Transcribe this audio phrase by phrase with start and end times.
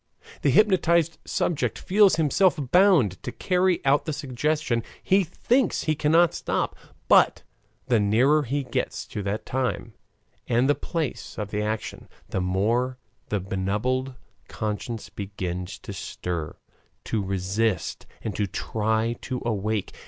[0.41, 6.33] The hypnotized subject feels himself bound to carry out the suggestion he thinks he cannot
[6.33, 6.75] stop
[7.07, 7.43] but
[7.85, 9.93] the nearer he gets to the time
[10.47, 12.97] and the place of the action, the more
[13.29, 14.15] the benumbed
[14.47, 16.55] conscience begins to stir,
[17.03, 19.93] to resist, and to try to awake.